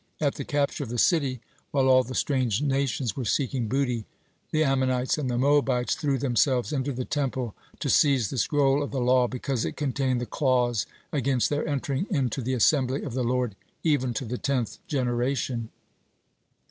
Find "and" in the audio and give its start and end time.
5.19-5.29